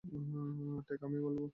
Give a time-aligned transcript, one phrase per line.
[0.87, 1.41] টাগ, আমি বলব।